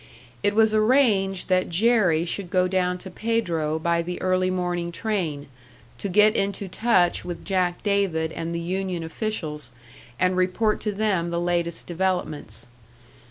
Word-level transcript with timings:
It 0.41 0.55
was 0.55 0.73
arranged 0.73 1.47
that 1.49 1.69
Jerry 1.69 2.25
should 2.25 2.49
go 2.49 2.67
down 2.67 2.97
to 3.05 3.11
Pedro 3.11 3.77
by 3.77 4.01
the 4.01 4.19
early 4.19 4.49
morning 4.49 4.91
train, 4.91 5.45
to 5.99 6.09
get 6.09 6.35
into 6.35 6.67
touch 6.67 7.23
with 7.23 7.45
Jack 7.45 7.83
David 7.83 8.31
and 8.31 8.51
the 8.51 8.59
union 8.59 9.03
officials, 9.03 9.69
and 10.19 10.35
report 10.37 10.81
to 10.81 10.91
them 10.91 11.29
the 11.29 11.39
latest 11.39 11.85
developments. 11.85 12.69